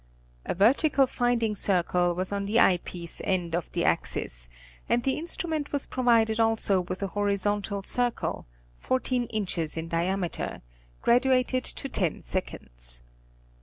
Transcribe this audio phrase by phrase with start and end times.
[0.47, 4.49] A vertical finding circle was on the eye piece end of the axis,
[4.89, 10.63] and the instrument was provided also with a horizontal circle, fourteen inches in diameter,
[11.03, 13.03] graduated to ten seconds.